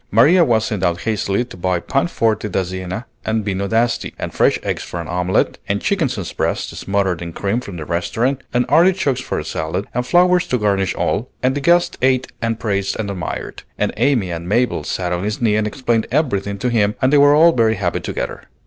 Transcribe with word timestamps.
Maria 0.09 0.43
was 0.43 0.65
sent 0.65 0.81
out 0.81 1.01
hastily 1.01 1.45
to 1.45 1.55
buy 1.55 1.79
pan 1.79 2.07
forte 2.07 2.49
da 2.49 2.63
Siena 2.63 3.05
and 3.23 3.45
vino 3.45 3.67
d'Asti, 3.67 4.15
and 4.17 4.33
fresh 4.33 4.57
eggs 4.63 4.81
for 4.81 4.99
an 4.99 5.07
omelette, 5.07 5.59
and 5.69 5.79
chickens' 5.79 6.33
breasts 6.33 6.75
smothered 6.75 7.21
in 7.21 7.31
cream 7.31 7.61
from 7.61 7.77
the 7.77 7.85
restaurant, 7.85 8.41
and 8.51 8.65
artichokes 8.67 9.21
for 9.21 9.37
a 9.37 9.45
salad, 9.45 9.85
and 9.93 10.07
flowers 10.07 10.47
to 10.47 10.57
garnish 10.57 10.95
all; 10.95 11.29
and 11.43 11.53
the 11.53 11.61
guest 11.61 11.99
ate 12.01 12.31
and 12.41 12.59
praised 12.59 12.95
and 12.99 13.11
admired; 13.11 13.61
and 13.77 13.93
Amy 13.95 14.31
and 14.31 14.49
Mabel 14.49 14.83
sat 14.83 15.13
on 15.13 15.23
his 15.23 15.39
knee 15.39 15.55
and 15.55 15.67
explained 15.67 16.07
everything 16.09 16.57
to 16.57 16.69
him, 16.71 16.95
and 16.99 17.13
they 17.13 17.19
were 17.19 17.35
all 17.35 17.51
very 17.51 17.75
happy 17.75 17.99
together. 17.99 18.45